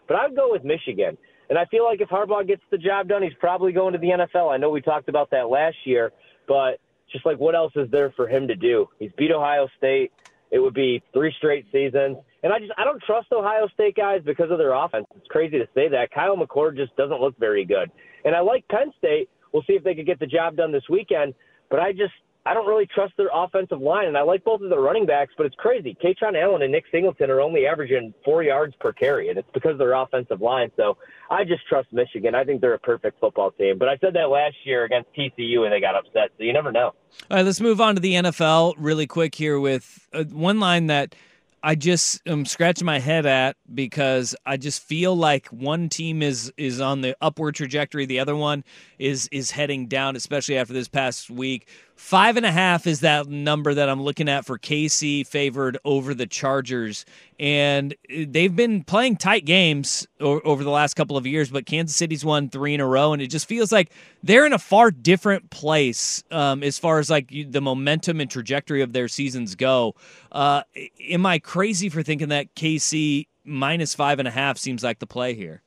But 0.08 0.18
I 0.18 0.28
would 0.28 0.36
go 0.36 0.52
with 0.52 0.64
Michigan, 0.64 1.18
and 1.52 1.60
I 1.60 1.66
feel 1.66 1.84
like 1.84 2.00
if 2.00 2.08
Harbaugh 2.08 2.48
gets 2.48 2.62
the 2.72 2.78
job 2.78 3.10
done, 3.10 3.22
he's 3.22 3.34
probably 3.38 3.74
going 3.74 3.92
to 3.92 4.00
the 4.00 4.08
NFL. 4.08 4.54
I 4.54 4.56
know 4.56 4.70
we 4.70 4.80
talked 4.80 5.10
about 5.10 5.30
that 5.32 5.50
last 5.50 5.76
year, 5.84 6.14
but 6.48 6.80
just 7.12 7.26
like 7.26 7.38
what 7.40 7.56
else 7.56 7.74
is 7.76 7.92
there 7.92 8.14
for 8.16 8.26
him 8.26 8.48
to 8.48 8.56
do? 8.56 8.88
He's 9.00 9.12
beat 9.18 9.34
Ohio 9.34 9.68
State. 9.78 10.14
It 10.50 10.60
would 10.60 10.74
be 10.74 11.04
three 11.12 11.34
straight 11.38 11.66
seasons. 11.70 12.20
And 12.44 12.54
I 12.54 12.60
just 12.60 12.72
I 12.78 12.86
don't 12.86 13.04
trust 13.04 13.34
Ohio 13.34 13.68
State 13.74 13.98
guys 13.98 14.22
because 14.26 14.50
of 14.50 14.60
their 14.60 14.72
offense. 14.74 15.06
It's 15.18 15.28
crazy 15.28 15.60
to 15.60 15.68
say 15.76 15.90
that. 15.90 16.12
Kyle 16.12 16.38
McCord 16.38 16.78
just 16.78 16.96
doesn't 16.96 17.20
look 17.20 17.38
very 17.38 17.66
good. 17.66 17.92
And 18.24 18.34
I 18.34 18.40
like 18.40 18.66
Penn 18.70 18.94
State. 18.98 19.30
We'll 19.52 19.64
see 19.64 19.74
if 19.74 19.84
they 19.84 19.94
could 19.94 20.06
get 20.06 20.20
the 20.22 20.28
job 20.28 20.56
done 20.56 20.72
this 20.72 20.88
weekend. 20.90 21.34
But 21.70 21.82
I 21.82 21.92
just 21.92 22.14
I 22.46 22.56
don't 22.56 22.68
really 22.68 22.88
trust 22.88 23.14
their 23.18 23.30
offensive 23.34 23.82
line, 23.82 24.08
and 24.08 24.18
I 24.18 24.24
like 24.24 24.44
both 24.44 24.62
of 24.62 24.70
their 24.70 24.80
running 24.80 25.06
backs, 25.06 25.32
but 25.38 25.46
it's 25.46 25.56
crazy. 25.56 25.96
Kaytron 26.04 26.42
Allen 26.42 26.64
and 26.64 26.72
Nick 26.72 26.86
Singleton 26.92 27.30
are 27.30 27.40
only 27.40 27.68
averaging 27.68 28.14
four 28.26 28.42
yards 28.42 28.74
per 28.80 28.92
carry, 28.92 29.30
and 29.30 29.38
it's 29.38 29.48
because 29.54 29.74
of 29.74 29.78
their 29.78 29.94
offensive 29.94 30.42
line. 30.42 30.72
So 30.76 30.98
I 31.30 31.44
just 31.44 31.68
trust 31.68 31.94
Michigan. 31.94 32.34
I 32.34 32.44
think 32.44 32.60
they're 32.60 32.74
a 32.74 32.80
perfect 32.80 33.20
football 33.20 33.52
team. 33.52 33.78
But 33.78 33.90
I 33.90 33.98
said 33.98 34.16
that 34.16 34.30
last 34.30 34.56
year 34.64 34.86
against 34.86 35.10
TCU, 35.14 35.66
and 35.66 35.72
they 35.72 35.80
got 35.80 35.96
upset. 35.96 36.32
So 36.38 36.44
you 36.44 36.54
never 36.54 36.72
know. 36.72 36.94
All 37.30 37.38
right, 37.38 37.46
let's 37.46 37.62
move 37.62 37.80
on 37.80 37.94
to 37.94 38.02
the 38.02 38.14
NFL 38.14 38.74
really 38.78 39.06
quick 39.06 39.36
here 39.36 39.60
with 39.60 40.08
uh, 40.12 40.24
one 40.24 40.60
line 40.60 40.88
that– 40.88 41.16
I 41.64 41.76
just 41.76 42.22
am 42.28 42.46
scratching 42.46 42.86
my 42.86 42.98
head 42.98 43.28
at 43.28 43.56
because 43.72 44.36
I 44.46 44.58
just 44.58 44.82
feel 44.82 45.16
like 45.16 45.48
one 45.48 45.90
team 45.90 46.24
is 46.24 46.52
is 46.58 46.82
on 46.82 47.02
the 47.02 47.16
upward 47.22 47.54
trajectory, 47.56 48.08
the 48.08 48.20
other 48.20 48.36
one 48.36 48.64
is 48.98 49.30
is 49.32 49.52
heading 49.52 49.86
down, 49.86 50.16
especially 50.16 50.58
after 50.58 50.74
this 50.74 50.88
past 50.88 51.30
week. 51.30 51.68
Five 52.02 52.36
and 52.36 52.46
a 52.48 52.52
half 52.52 52.88
is 52.88 53.02
that 53.02 53.28
number 53.28 53.74
that 53.76 53.88
I'm 53.88 54.02
looking 54.02 54.28
at 54.28 54.44
for 54.44 54.58
KC 54.58 55.26
favored 55.26 55.78
over 55.86 56.14
the 56.14 56.26
Chargers. 56.26 57.06
And 57.40 57.96
they've 58.10 58.54
been 58.54 58.84
playing 58.84 59.16
tight 59.16 59.46
games 59.46 60.08
over 60.20 60.64
the 60.64 60.72
last 60.72 60.96
couple 60.96 61.16
of 61.16 61.26
years, 61.26 61.52
but 61.52 61.66
Kansas 61.66 61.96
City's 61.96 62.26
won 62.26 62.50
three 62.50 62.74
in 62.74 62.82
a 62.82 62.88
row. 62.88 63.14
And 63.14 63.22
it 63.22 63.28
just 63.28 63.48
feels 63.48 63.72
like 63.72 63.94
they're 64.24 64.48
in 64.48 64.52
a 64.52 64.60
far 64.60 64.92
different 64.92 65.52
place 65.52 66.22
um, 66.32 66.64
as 66.64 66.78
far 66.78 66.98
as 67.00 67.10
like 67.10 67.32
the 67.50 67.62
momentum 67.62 68.20
and 68.20 68.30
trajectory 68.30 68.82
of 68.82 68.92
their 68.92 69.08
seasons 69.08 69.56
go. 69.56 69.96
Uh, 70.34 70.64
am 71.08 71.26
I 71.26 71.38
crazy 71.40 71.88
for 71.88 72.02
thinking 72.04 72.30
that 72.30 72.54
KC 72.56 73.28
minus 73.46 73.94
five 73.94 74.18
and 74.18 74.28
a 74.28 74.32
half 74.32 74.58
seems 74.58 74.84
like 74.84 75.00
the 75.00 75.08
play 75.08 75.34
here? 75.36 75.62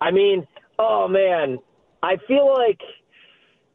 I 0.00 0.12
mean, 0.12 0.46
oh 0.78 1.08
man, 1.08 1.58
I 2.02 2.16
feel 2.28 2.50
like– 2.54 2.80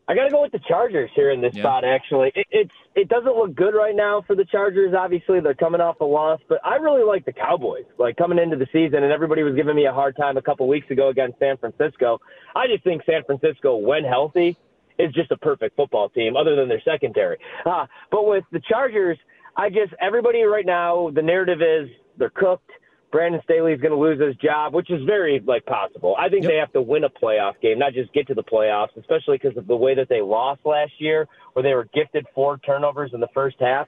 I 0.10 0.16
got 0.16 0.24
to 0.24 0.32
go 0.32 0.42
with 0.42 0.54
the 0.54 0.62
Chargers 0.68 1.10
here 1.16 1.32
in 1.32 1.42
this 1.42 1.54
yeah. 1.54 1.64
spot. 1.64 1.84
Actually, 1.84 2.32
it, 2.34 2.48
it's 2.50 2.72
it 2.96 3.10
doesn't 3.10 3.36
look 3.36 3.54
good 3.56 3.76
right 3.76 3.96
now 3.96 4.24
for 4.26 4.36
the 4.36 4.46
Chargers. 4.46 4.94
Obviously, 4.98 5.42
they're 5.42 5.54
coming 5.54 5.82
off 5.82 6.00
a 6.00 6.06
loss, 6.06 6.40
but 6.48 6.60
I 6.64 6.76
really 6.76 7.04
like 7.04 7.26
the 7.26 7.34
Cowboys. 7.34 7.84
Like 8.00 8.16
coming 8.16 8.40
into 8.40 8.56
the 8.56 8.68
season, 8.72 9.04
and 9.04 9.12
everybody 9.12 9.44
was 9.44 9.56
giving 9.56 9.76
me 9.76 9.86
a 9.86 9.92
hard 9.92 10.16
time 10.16 10.38
a 10.38 10.42
couple 10.42 10.68
weeks 10.68 10.90
ago 10.92 11.10
against 11.10 11.40
San 11.40 11.58
Francisco. 11.58 12.20
I 12.56 12.68
just 12.68 12.84
think 12.86 13.04
San 13.06 13.24
Francisco, 13.26 13.76
when 13.76 14.06
healthy, 14.06 14.58
is 14.98 15.14
just 15.14 15.32
a 15.32 15.38
perfect 15.38 15.76
football 15.76 16.10
team, 16.10 16.38
other 16.38 16.56
than 16.56 16.70
their 16.70 16.82
secondary. 16.86 17.38
Uh, 17.66 17.86
but 18.10 18.28
with 18.28 18.46
the 18.52 18.62
Chargers, 18.62 19.18
I 19.58 19.70
just 19.70 19.94
everybody 20.02 20.44
right 20.44 20.66
now, 20.66 21.10
the 21.14 21.22
narrative 21.22 21.62
is 21.62 21.90
they're 22.18 22.30
cooked 22.30 22.72
Brandon 23.12 23.40
Staley 23.44 23.72
is 23.72 23.80
going 23.80 23.94
to 23.94 24.00
lose 24.00 24.20
his 24.22 24.36
job, 24.36 24.74
which 24.74 24.92
is 24.92 25.02
very 25.06 25.42
like 25.46 25.66
possible. 25.66 26.16
I 26.20 26.30
think 26.30 26.44
yep. 26.44 26.52
they 26.52 26.58
have 26.58 26.74
to 26.74 26.82
win 26.82 27.06
a 27.06 27.10
playoff 27.10 27.60
game, 27.62 27.80
not 27.80 27.94
just 27.94 28.12
get 28.14 28.28
to 28.28 28.34
the 28.34 28.44
playoffs, 28.44 28.98
especially 28.98 29.40
because 29.42 29.58
of 29.58 29.68
the 29.68 29.76
way 29.76 29.96
that 29.96 30.10
they 30.10 30.22
lost 30.22 30.62
last 30.66 30.92
year, 31.00 31.28
where 31.54 31.64
they 31.64 31.74
were 31.74 31.88
gifted 31.94 32.26
four 32.36 32.58
turnovers 32.60 33.12
in 33.14 33.20
the 33.20 33.30
first 33.34 33.56
half. 33.60 33.88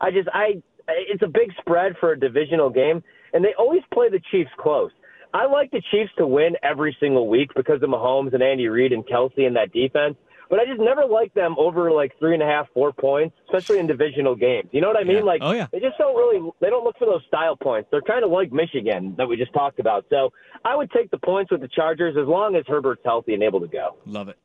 I 0.00 0.10
just 0.10 0.28
I 0.32 0.62
it's 0.88 1.22
a 1.22 1.28
big 1.28 1.52
spread 1.60 1.94
for 1.98 2.12
a 2.12 2.18
divisional 2.18 2.70
game, 2.70 3.02
and 3.32 3.44
they 3.44 3.54
always 3.58 3.82
play 3.92 4.08
the 4.08 4.20
Chiefs 4.30 4.50
close. 4.58 4.90
I 5.32 5.46
like 5.46 5.70
the 5.70 5.82
Chiefs 5.90 6.10
to 6.18 6.26
win 6.26 6.56
every 6.62 6.96
single 7.00 7.28
week 7.28 7.50
because 7.54 7.82
of 7.82 7.90
Mahomes 7.90 8.34
and 8.34 8.42
Andy 8.42 8.68
Reid 8.68 8.92
and 8.92 9.06
Kelce 9.06 9.46
and 9.46 9.54
that 9.56 9.72
defense 9.72 10.16
but 10.50 10.58
I 10.58 10.64
just 10.66 10.80
never 10.80 11.06
like 11.06 11.32
them 11.32 11.54
over 11.58 11.92
like 11.92 12.18
three 12.18 12.34
and 12.34 12.42
a 12.42 12.46
half, 12.46 12.66
four 12.74 12.92
points, 12.92 13.36
especially 13.46 13.78
in 13.78 13.86
divisional 13.86 14.34
games. 14.34 14.68
You 14.72 14.80
know 14.80 14.88
what 14.88 14.98
I 14.98 15.04
mean? 15.04 15.18
Yeah. 15.18 15.22
Like, 15.22 15.40
oh, 15.44 15.52
yeah. 15.52 15.68
they 15.70 15.78
just 15.78 15.96
don't 15.96 16.16
really, 16.16 16.50
they 16.60 16.68
don't 16.68 16.82
look 16.82 16.98
for 16.98 17.06
those 17.06 17.22
style 17.28 17.56
points. 17.56 17.88
They're 17.92 18.02
kind 18.02 18.24
of 18.24 18.32
like 18.32 18.52
Michigan 18.52 19.14
that 19.16 19.28
we 19.28 19.36
just 19.36 19.52
talked 19.52 19.78
about. 19.78 20.06
So 20.10 20.32
I 20.64 20.74
would 20.74 20.90
take 20.90 21.12
the 21.12 21.18
points 21.18 21.52
with 21.52 21.60
the 21.60 21.68
Chargers 21.68 22.16
as 22.20 22.26
long 22.26 22.56
as 22.56 22.64
Herbert's 22.66 23.02
healthy 23.04 23.32
and 23.32 23.44
able 23.44 23.60
to 23.60 23.68
go. 23.68 23.96
Love 24.04 24.28
it. 24.28 24.38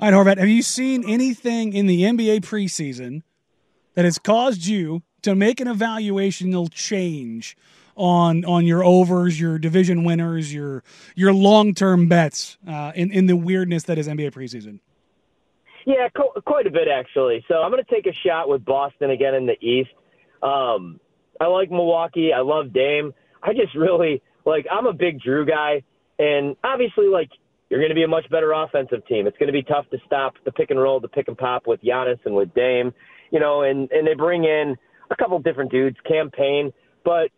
All 0.00 0.10
right, 0.10 0.26
Horvat, 0.26 0.38
have 0.38 0.48
you 0.48 0.62
seen 0.62 1.08
anything 1.08 1.72
in 1.72 1.86
the 1.86 2.02
NBA 2.02 2.40
preseason 2.40 3.22
that 3.94 4.04
has 4.04 4.18
caused 4.18 4.66
you 4.66 5.02
to 5.22 5.36
make 5.36 5.60
an 5.60 5.68
evaluational 5.68 6.68
change 6.72 7.56
on 7.96 8.44
on 8.44 8.66
your 8.66 8.84
overs, 8.84 9.38
your 9.38 9.56
division 9.56 10.02
winners, 10.02 10.52
your 10.52 10.82
your 11.14 11.32
long 11.32 11.74
term 11.74 12.08
bets 12.08 12.58
uh, 12.66 12.90
in 12.96 13.12
in 13.12 13.26
the 13.26 13.36
weirdness 13.36 13.84
that 13.84 13.96
is 13.96 14.08
NBA 14.08 14.32
preseason? 14.32 14.80
Yeah, 15.86 16.08
co- 16.16 16.40
quite 16.46 16.66
a 16.66 16.70
bit 16.70 16.88
actually. 16.88 17.44
So 17.48 17.56
I'm 17.56 17.70
going 17.70 17.82
to 17.84 17.94
take 17.94 18.06
a 18.06 18.16
shot 18.26 18.48
with 18.48 18.64
Boston 18.64 19.10
again 19.10 19.34
in 19.34 19.46
the 19.46 19.58
East. 19.60 19.90
Um, 20.42 21.00
I 21.40 21.46
like 21.46 21.70
Milwaukee. 21.70 22.32
I 22.32 22.40
love 22.40 22.72
Dame. 22.72 23.12
I 23.42 23.52
just 23.52 23.74
really 23.74 24.22
like. 24.44 24.66
I'm 24.70 24.86
a 24.86 24.92
big 24.92 25.20
Jrue 25.20 25.46
guy, 25.48 25.82
and 26.18 26.56
obviously, 26.64 27.06
like 27.06 27.30
you're 27.68 27.80
going 27.80 27.90
to 27.90 27.94
be 27.94 28.04
a 28.04 28.08
much 28.08 28.28
better 28.30 28.52
offensive 28.52 29.06
team. 29.06 29.26
It's 29.26 29.36
going 29.36 29.48
to 29.48 29.52
be 29.52 29.62
tough 29.62 29.88
to 29.90 29.98
stop 30.06 30.34
the 30.44 30.52
pick 30.52 30.70
and 30.70 30.80
roll, 30.80 31.00
the 31.00 31.08
pick 31.08 31.28
and 31.28 31.36
pop 31.36 31.66
with 31.66 31.82
Giannis 31.82 32.18
and 32.24 32.34
with 32.34 32.54
Dame. 32.54 32.92
You 33.30 33.40
know, 33.40 33.62
and 33.62 33.90
and 33.90 34.06
they 34.06 34.14
bring 34.14 34.44
in 34.44 34.76
a 35.10 35.16
couple 35.16 35.38
different 35.40 35.70
dudes, 35.70 35.96
Cam 36.06 36.30
Payne, 36.30 36.72
but 37.04 37.30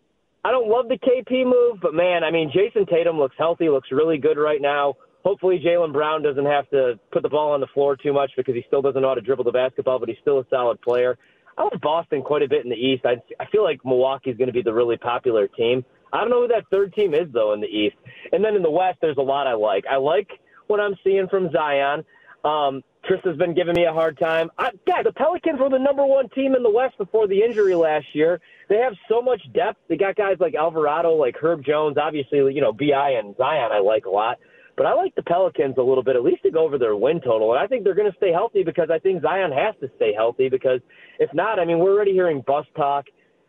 I 0.45 0.53
don't 0.53 0.69
love 0.69 0.87
the 0.89 0.99
KP 0.99 1.45
move, 1.45 1.81
but 1.83 1.93
man, 1.93 2.23
I 2.23 2.31
mean, 2.31 2.53
Jayson 2.55 2.87
Tatum 2.89 3.19
looks 3.19 3.35
healthy, 3.37 3.69
looks 3.69 3.89
really 3.91 4.19
good 4.19 4.39
right 4.39 4.63
now. 4.63 4.95
Hopefully, 5.27 5.59
Jaylen 5.59 5.93
Brown 5.93 6.23
doesn't 6.23 6.47
have 6.47 6.71
to 6.71 7.01
put 7.11 7.25
the 7.25 7.29
ball 7.29 7.51
on 7.51 7.59
the 7.59 7.67
floor 7.75 7.97
too 7.97 8.13
much 8.13 8.31
because 8.37 8.55
he 8.55 8.63
still 8.69 8.81
doesn't 8.81 9.03
know 9.03 9.09
how 9.09 9.15
to 9.15 9.21
dribble 9.21 9.43
the 9.43 9.51
basketball, 9.51 9.99
but 9.99 10.09
he's 10.09 10.19
still 10.23 10.39
a 10.39 10.45
solid 10.49 10.81
player. 10.83 11.19
I 11.59 11.65
like 11.65 11.81
Boston 11.81 12.23
quite 12.23 12.43
a 12.43 12.49
bit 12.49 12.63
in 12.63 12.71
the 12.71 12.77
East. 12.77 13.05
I, 13.05 13.17
I 13.41 13.47
feel 13.51 13.65
like 13.65 13.85
Milwaukee's 13.85 14.37
going 14.37 14.47
to 14.47 14.53
be 14.53 14.63
the 14.63 14.73
really 14.73 14.97
popular 14.97 15.49
team. 15.49 15.85
I 16.13 16.21
don't 16.21 16.31
know 16.31 16.43
who 16.43 16.49
that 16.49 16.63
third 16.71 16.95
team 16.95 17.13
is, 17.13 17.27
though, 17.33 17.55
in 17.55 17.61
the 17.61 17.67
East. 17.67 17.97
And 18.31 18.45
then 18.45 18.55
in 18.55 18.63
the 18.63 18.71
West, 18.71 18.99
there's 19.01 19.17
a 19.17 19.23
lot 19.23 19.49
I 19.49 19.55
like. 19.55 19.85
I 19.91 19.97
like 19.97 20.29
what 20.69 20.79
I'm 20.79 20.95
seeing 21.03 21.27
from 21.27 21.51
Zion. 21.51 22.05
Um, 22.45 22.85
Trista's 23.11 23.37
been 23.37 23.53
giving 23.53 23.75
me 23.75 23.85
a 23.85 23.93
hard 23.93 24.17
time. 24.21 24.49
I, 24.59 24.71
God, 24.87 25.07
the 25.07 25.13
Pelicans 25.13 25.59
were 25.59 25.71
the 25.71 25.79
number 25.79 26.07
one 26.07 26.29
team 26.29 26.55
in 26.55 26.63
the 26.63 26.71
West 26.71 26.99
before 26.99 27.27
the 27.27 27.43
injury 27.43 27.75
last 27.75 28.07
year. 28.13 28.41
They 28.69 28.77
have 28.77 28.93
so 29.09 29.21
much 29.21 29.43
depth. 29.53 29.81
They 29.89 29.97
got 29.97 30.15
guys 30.15 30.37
like 30.39 30.55
Alvarado, 30.55 31.15
like 31.15 31.35
Herb 31.37 31.65
Jones, 31.65 31.97
obviously, 32.01 32.39
you 32.55 32.61
know, 32.61 32.73
Bi 32.73 33.17
and 33.19 33.37
Zion. 33.37 33.73
I 33.73 33.81
like 33.81 34.07
a 34.07 34.11
lot. 34.11 34.39
But 34.77 34.87
I 34.87 34.93
like 34.93 35.15
the 35.15 35.23
Pelicans 35.23 35.77
a 35.79 35.83
little 35.83 36.03
bit, 36.03 36.17
at 36.17 36.23
least 36.23 36.43
to 36.43 36.51
go 36.51 36.65
over 36.65 36.77
their 36.77 36.97
win 36.97 37.21
total. 37.21 37.53
And 37.53 37.59
I 37.59 37.67
think 37.67 37.83
they're 37.83 37.95
going 37.95 38.11
to 38.11 38.17
stay 38.19 38.31
healthy 38.31 38.63
because 38.63 38.89
I 38.91 38.99
think 38.99 39.23
Zion 39.23 39.51
has 39.53 39.75
to 39.81 39.91
stay 39.97 40.13
healthy 40.15 40.49
because 40.49 40.81
if 41.19 41.33
not, 41.33 41.59
I 41.59 41.65
mean, 41.65 41.79
we're 41.79 41.93
already 41.93 42.13
hearing 42.13 42.43
bus 42.47 42.67
talk. 42.77 43.07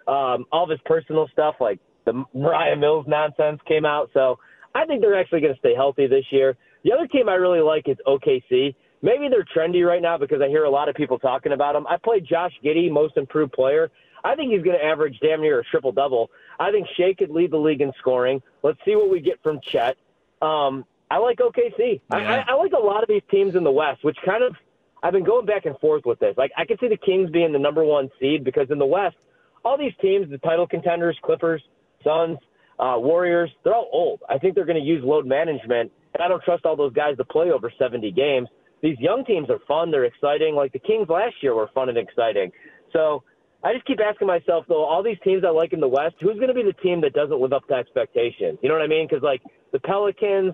Um, 0.08 0.46
all 0.54 0.64
of 0.64 0.70
his 0.70 0.80
personal 0.86 1.28
stuff, 1.34 1.56
like 1.60 1.80
the 2.06 2.24
Moriah 2.34 2.78
Mills 2.78 3.06
nonsense, 3.10 3.60
came 3.68 3.86
out. 3.86 4.10
So 4.14 4.40
I 4.74 4.86
think 4.86 5.02
they're 5.02 5.20
actually 5.20 5.42
going 5.42 5.54
to 5.54 5.60
stay 5.60 5.76
healthy 5.76 6.08
this 6.08 6.24
year. 6.32 6.56
The 6.86 6.94
other 6.94 7.08
team 7.08 7.28
I 7.28 7.34
really 7.34 7.60
like 7.60 7.90
is 7.90 7.98
OKC. 8.08 8.74
Maybe 9.02 9.28
they're 9.30 9.46
trendy 9.56 9.86
right 9.86 10.02
now 10.02 10.18
because 10.18 10.42
I 10.42 10.48
hear 10.48 10.64
a 10.64 10.70
lot 10.70 10.88
of 10.88 10.96
people 10.96 11.20
talking 11.20 11.52
about 11.52 11.74
them. 11.74 11.86
I 11.88 11.98
played 11.98 12.26
Josh 12.26 12.54
Giddey, 12.64 12.90
most 12.90 13.18
improved 13.18 13.52
player. 13.52 13.92
I 14.24 14.36
think 14.36 14.52
he's 14.52 14.64
going 14.64 14.78
to 14.78 14.84
average 14.84 15.20
damn 15.22 15.42
near 15.42 15.60
a 15.60 15.64
triple 15.64 15.92
double. 15.92 16.30
I 16.60 16.72
think 16.72 16.88
Shai 16.98 17.14
could 17.14 17.30
lead 17.30 17.52
the 17.52 17.58
league 17.58 17.82
in 17.82 17.92
scoring. 18.00 18.42
Let's 18.64 18.80
see 18.86 18.96
what 18.96 19.10
we 19.10 19.20
get 19.20 19.42
from 19.44 19.60
Chet. 19.62 19.98
Um, 20.42 20.86
I 21.10 21.18
like 21.18 21.38
OKC. 21.38 22.02
Yeah. 22.12 22.44
I, 22.48 22.52
I, 22.52 22.56
like 22.56 22.74
a 22.74 22.84
lot 22.84 23.02
of 23.02 23.10
these 23.10 23.22
teams 23.32 23.56
in 23.56 23.64
the 23.64 23.72
West, 23.72 24.04
which 24.04 24.18
kind 24.26 24.44
of 24.44 24.56
I've 25.04 25.14
been 25.14 25.24
going 25.24 25.46
back 25.46 25.66
and 25.66 25.78
forth 25.80 26.04
with 26.06 26.20
this. 26.20 26.36
Like 26.38 26.52
I 26.58 26.66
can 26.66 26.78
see 26.80 26.88
the 26.88 26.98
Kings 26.98 27.30
being 27.30 27.54
the 27.54 27.60
number 27.60 27.84
one 27.84 28.10
seed 28.20 28.44
because 28.44 28.68
in 28.70 28.80
the 28.80 28.86
West, 28.86 29.16
all 29.64 29.78
these 29.78 29.94
teams, 30.02 30.30
the 30.30 30.38
title 30.40 30.68
contenders, 30.68 31.18
Clippers, 31.24 31.62
Suns, 32.04 32.38
uh, 32.80 32.96
Warriors, 32.98 33.50
they're 33.64 33.76
all 33.76 33.90
old. 33.92 34.22
I 34.30 34.38
think 34.38 34.56
they're 34.56 34.66
going 34.66 34.82
to 34.82 34.86
use 34.86 35.04
load 35.04 35.26
management, 35.26 35.92
and 36.14 36.24
I 36.24 36.28
don't 36.28 36.44
trust 36.44 36.66
all 36.66 36.76
those 36.76 36.94
guys 36.94 37.18
to 37.18 37.26
play 37.26 37.52
over 37.52 37.72
70 37.78 38.12
games. 38.12 38.48
These 38.82 39.00
young 39.00 39.26
teams 39.26 39.50
are 39.50 39.60
fun. 39.68 39.92
They're 39.92 40.06
exciting. 40.06 40.56
Like 40.56 40.74
the 40.74 40.80
Kings 40.80 41.10
last 41.10 41.36
year 41.42 41.56
were 41.56 41.70
fun 41.74 41.90
and 41.90 41.98
exciting. 41.98 42.52
So 42.94 43.24
I 43.64 43.74
just 43.74 43.86
keep 43.86 44.00
asking 44.00 44.28
myself, 44.28 44.66
though, 44.68 44.84
all 44.84 45.02
these 45.02 45.18
teams 45.24 45.44
I 45.46 45.50
like 45.50 45.74
in 45.74 45.80
the 45.80 45.88
West, 45.88 46.16
who's 46.22 46.36
going 46.36 46.50
to 46.50 46.54
be 46.54 46.64
the 46.64 46.74
team 46.84 47.02
that 47.02 47.14
doesn't 47.14 47.40
live 47.40 47.54
up 47.54 47.68
to 47.70 47.74
expectations? 47.74 48.60
You 48.62 48.70
know 48.70 48.76
what 48.76 48.84
I 48.84 48.88
mean? 48.88 49.08
Because 49.10 49.24
like 49.24 49.42
the 49.72 49.80
Pelicans, 49.80 50.54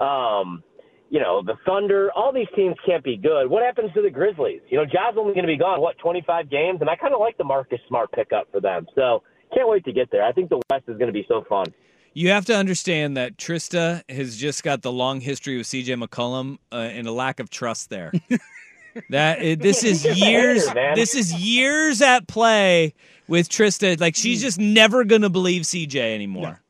um, 0.00 0.62
you 1.10 1.20
know, 1.20 1.42
the 1.44 1.54
Thunder, 1.66 2.10
all 2.14 2.32
these 2.32 2.46
teams 2.54 2.76
can't 2.86 3.02
be 3.02 3.16
good. 3.16 3.48
What 3.48 3.64
happens 3.64 3.92
to 3.94 4.02
the 4.02 4.10
Grizzlies? 4.10 4.60
You 4.68 4.78
know, 4.78 4.84
Ja's 4.84 5.16
only 5.18 5.34
going 5.34 5.46
to 5.46 5.52
be 5.52 5.58
gone, 5.58 5.80
what, 5.80 5.98
25 5.98 6.48
games? 6.48 6.80
And 6.80 6.88
I 6.88 6.94
kind 6.96 7.12
of 7.12 7.20
like 7.20 7.36
the 7.36 7.44
Marcus 7.44 7.80
Smart 7.88 8.12
pickup 8.12 8.50
for 8.52 8.60
them. 8.60 8.86
So 8.94 9.22
can't 9.52 9.68
wait 9.68 9.84
to 9.84 9.92
get 9.92 10.10
there. 10.12 10.24
I 10.24 10.32
think 10.32 10.50
the 10.50 10.60
West 10.70 10.84
is 10.86 10.96
going 10.96 11.08
to 11.08 11.12
be 11.12 11.24
so 11.28 11.44
fun. 11.48 11.66
You 12.12 12.30
have 12.30 12.44
to 12.46 12.56
understand 12.56 13.16
that 13.16 13.36
Trista 13.36 14.02
has 14.08 14.36
just 14.36 14.62
got 14.62 14.82
the 14.82 14.92
long 14.92 15.20
history 15.20 15.56
with 15.56 15.66
CJ 15.66 16.02
McCollum 16.02 16.58
uh, 16.72 16.76
and 16.76 17.06
a 17.06 17.12
lack 17.12 17.40
of 17.40 17.50
trust 17.50 17.90
there. 17.90 18.12
that 19.10 19.60
this 19.60 19.84
is 19.84 20.04
years. 20.04 20.66
This 20.94 21.14
is 21.14 21.32
years 21.32 22.02
at 22.02 22.26
play 22.26 22.94
with 23.28 23.48
Trista. 23.48 24.00
Like 24.00 24.16
she's 24.16 24.40
just 24.40 24.58
never 24.58 25.04
going 25.04 25.22
to 25.22 25.30
believe 25.30 25.62
CJ 25.62 25.96
anymore. 26.14 26.60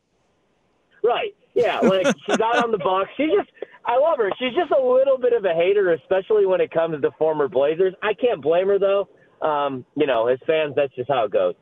Right. 1.02 1.34
Yeah. 1.60 1.80
Like 1.80 2.06
she's 2.26 2.40
out 2.40 2.64
on 2.64 2.72
the 2.72 2.78
Bucks. 2.78 3.10
She 3.16 3.26
just. 3.26 3.50
I 3.86 3.98
love 3.98 4.18
her. 4.18 4.30
She's 4.38 4.54
just 4.54 4.70
a 4.70 4.80
little 4.80 5.16
bit 5.18 5.32
of 5.32 5.44
a 5.44 5.54
hater, 5.54 5.92
especially 5.94 6.44
when 6.44 6.60
it 6.60 6.70
comes 6.70 7.00
to 7.00 7.10
former 7.18 7.48
Blazers. 7.48 7.94
I 8.02 8.12
can't 8.14 8.42
blame 8.42 8.68
her 8.68 8.78
though. 8.78 9.08
Um, 9.40 9.86
you 9.96 10.06
know, 10.06 10.28
as 10.28 10.38
fans, 10.46 10.74
that's 10.76 10.94
just 10.94 11.08
how 11.08 11.24
it 11.24 11.32
goes. 11.32 11.54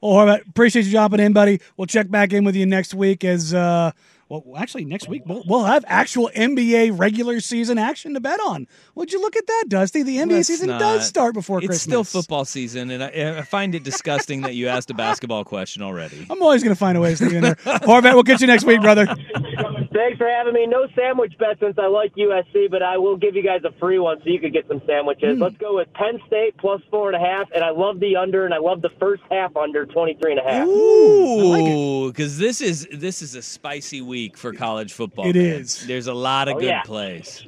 Well, 0.00 0.12
Horvat, 0.12 0.48
appreciate 0.48 0.84
you 0.84 0.90
jumping 0.90 1.20
in, 1.20 1.32
buddy. 1.32 1.60
We'll 1.76 1.86
check 1.86 2.10
back 2.10 2.32
in 2.32 2.44
with 2.44 2.56
you 2.56 2.66
next 2.66 2.92
week 2.92 3.22
as 3.22 3.54
uh, 3.54 3.92
well, 4.40 4.56
actually, 4.56 4.84
next 4.84 5.08
week 5.08 5.22
we'll, 5.26 5.42
we'll, 5.46 5.64
have 5.64 5.84
actual 5.86 6.30
NBA 6.34 6.98
regular 6.98 7.40
season 7.40 7.78
action 7.78 8.14
to 8.14 8.20
bet 8.20 8.40
on. 8.40 8.66
Would 8.94 9.12
you 9.12 9.20
look 9.20 9.36
at 9.36 9.46
that, 9.46 9.64
Dusty? 9.68 10.02
The 10.02 10.16
NBA 10.18 10.44
season 10.44 10.68
not. 10.68 10.80
does 10.80 11.06
start 11.06 11.34
before 11.34 11.58
it's 11.58 11.66
Christmas. 11.66 11.82
Still 11.82 12.04
football 12.04 12.44
season, 12.44 12.90
and 12.90 13.04
I, 13.04 13.38
I, 13.38 13.42
find 13.42 13.74
it 13.74 13.82
disgusting 13.82 14.42
that 14.42 14.54
you 14.54 14.68
asked 14.68 14.90
a 14.90 14.94
basketball 14.94 15.44
question 15.44 15.82
already. 15.82 16.26
I'm 16.30 16.42
always 16.42 16.62
going 16.62 16.74
to 16.74 16.78
find 16.78 16.96
a 16.96 17.00
way 17.00 17.10
to 17.10 17.16
stay 17.16 17.36
in 17.36 17.42
there. 17.42 17.56
Horvat, 17.56 18.14
we'll 18.14 18.22
get 18.22 18.40
you 18.40 18.46
next 18.46 18.64
week, 18.64 18.80
brother. 18.80 19.06
Thanks 19.92 20.18
for 20.18 20.28
having 20.28 20.54
me. 20.54 20.66
No 20.66 20.86
sandwich 20.96 21.34
bet 21.38 21.58
since 21.60 21.78
I 21.78 21.86
like 21.86 22.14
USC, 22.14 22.70
but 22.70 22.82
I 22.82 22.96
will 22.98 23.16
give 23.16 23.36
you 23.36 23.42
guys 23.42 23.60
a 23.64 23.72
free 23.78 23.98
one 23.98 24.18
so 24.18 24.30
you 24.30 24.40
could 24.40 24.52
get 24.52 24.66
some 24.68 24.80
sandwiches. 24.86 25.38
Mm. 25.38 25.42
Let's 25.42 25.56
go 25.56 25.76
with 25.76 25.92
Penn 25.92 26.20
State 26.26 26.56
plus 26.56 26.80
four 26.90 27.12
and 27.12 27.16
a 27.22 27.26
half, 27.26 27.48
and 27.54 27.62
I 27.62 27.70
love 27.70 28.00
the 28.00 28.16
under, 28.16 28.44
and 28.44 28.54
I 28.54 28.58
love 28.58 28.82
the 28.82 28.90
first 28.98 29.22
half 29.30 29.56
under 29.56 29.84
23 29.84 30.32
and 30.32 30.40
a 30.40 30.42
half. 30.42 30.66
Ooh, 30.66 32.10
because 32.10 32.38
like 32.38 32.46
this 32.46 32.60
is 32.60 32.88
this 32.92 33.22
is 33.22 33.34
a 33.34 33.42
spicy 33.42 34.00
week 34.00 34.36
for 34.36 34.52
college 34.52 34.92
football. 34.92 35.26
It 35.26 35.36
man. 35.36 35.44
is. 35.44 35.86
There's 35.86 36.06
a 36.06 36.14
lot 36.14 36.48
of 36.48 36.56
oh, 36.56 36.60
good 36.60 36.66
yeah. 36.66 36.82
plays. 36.82 37.46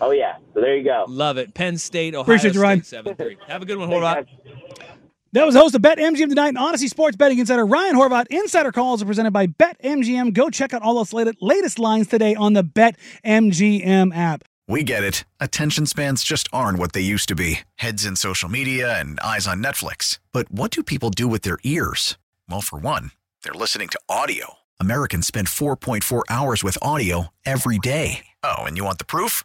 Oh 0.00 0.12
yeah, 0.12 0.36
so 0.54 0.60
there 0.60 0.76
you 0.76 0.84
go. 0.84 1.04
Love 1.08 1.38
it. 1.38 1.54
Penn 1.54 1.76
State, 1.76 2.14
Ohio 2.14 2.22
Appreciate 2.22 2.50
State, 2.50 2.58
you, 2.58 2.62
Ryan. 2.62 2.82
seven 2.84 3.14
three. 3.16 3.36
Have 3.48 3.62
a 3.62 3.66
good 3.66 3.78
one, 3.78 3.88
Horvat. 3.88 4.26
That 5.32 5.44
was 5.44 5.54
host 5.54 5.74
of 5.74 5.82
Bet 5.82 5.98
MGM 5.98 6.30
tonight, 6.30 6.48
and 6.48 6.56
Audacy 6.56 6.88
Sports 6.88 7.14
Betting 7.14 7.38
Insider 7.38 7.66
Ryan 7.66 7.96
Horvat. 7.96 8.28
Insider 8.30 8.72
calls 8.72 9.02
are 9.02 9.06
presented 9.06 9.32
by 9.32 9.46
Bet 9.46 9.76
MGM. 9.82 10.32
Go 10.32 10.48
check 10.48 10.72
out 10.72 10.80
all 10.80 10.94
those 10.94 11.12
latest 11.12 11.78
lines 11.78 12.08
today 12.08 12.34
on 12.34 12.54
the 12.54 12.62
Bet 12.62 12.96
MGM 13.26 14.16
app. 14.16 14.44
We 14.66 14.82
get 14.84 15.04
it. 15.04 15.24
Attention 15.38 15.84
spans 15.84 16.22
just 16.24 16.48
aren't 16.50 16.78
what 16.78 16.92
they 16.92 17.02
used 17.02 17.28
to 17.28 17.34
be. 17.34 17.60
Heads 17.76 18.06
in 18.06 18.16
social 18.16 18.48
media 18.48 18.98
and 18.98 19.20
eyes 19.20 19.46
on 19.46 19.62
Netflix. 19.62 20.18
But 20.32 20.50
what 20.50 20.70
do 20.70 20.82
people 20.82 21.10
do 21.10 21.28
with 21.28 21.42
their 21.42 21.58
ears? 21.62 22.16
Well, 22.48 22.62
for 22.62 22.78
one, 22.78 23.10
they're 23.42 23.52
listening 23.52 23.88
to 23.88 24.00
audio. 24.08 24.54
Americans 24.80 25.26
spend 25.26 25.48
4.4 25.48 26.22
hours 26.30 26.64
with 26.64 26.78
audio 26.80 27.28
every 27.44 27.78
day. 27.78 28.26
Oh, 28.42 28.58
and 28.62 28.76
you 28.78 28.84
want 28.84 28.98
the 28.98 29.04
proof? 29.04 29.44